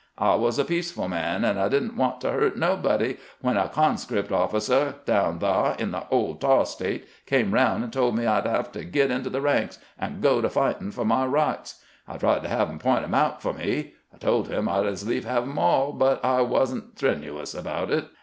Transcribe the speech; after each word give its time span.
I 0.17 0.33
was 0.33 0.57
a 0.57 0.65
peaceful 0.65 1.07
man, 1.07 1.45
and 1.45 1.59
I 1.59 1.69
did 1.69 1.83
n't 1.83 1.95
want 1.95 2.21
to 2.21 2.31
hurt 2.31 2.57
nobody, 2.57 3.17
when 3.41 3.55
a 3.55 3.69
conscript 3.69 4.31
158 4.31 5.05
CAMPAIGNING 5.05 5.05
WITH 5.05 5.05
GEANT 5.05 5.05
offieali 5.05 5.05
down 5.31 5.39
thah 5.39 5.75
in 5.77 5.91
tlie 5.91 6.07
ole 6.09 6.35
Tar 6.37 6.65
State 6.65 7.07
come 7.27 7.53
around, 7.53 7.83
and 7.83 7.93
told 7.93 8.17
me 8.17 8.25
I 8.25 8.41
'd 8.41 8.47
have 8.47 8.71
to 8.71 8.83
git 8.83 9.11
into 9.11 9.29
the 9.29 9.41
ranks, 9.41 9.77
and 9.99 10.19
go 10.19 10.41
to 10.41 10.47
flghtin' 10.49 10.87
f 10.87 10.97
o' 10.97 11.03
my 11.03 11.27
rights. 11.27 11.83
I 12.07 12.17
tried 12.17 12.41
to 12.41 12.49
have 12.49 12.71
him 12.71 12.79
p'int 12.79 13.03
'em 13.03 13.13
out 13.13 13.35
f 13.45 13.45
o' 13.45 13.53
me. 13.53 13.93
I 14.11 14.17
told 14.17 14.47
him 14.47 14.67
I 14.67 14.81
'd 14.81 14.87
as 14.87 15.07
lief 15.07 15.23
have 15.25 15.43
'em 15.43 15.59
all, 15.59 15.91
but 15.93 16.19
I 16.25 16.41
was 16.41 16.73
n't 16.73 16.97
strenuous 16.97 17.53
about 17.53 17.91
it. 17.91 18.05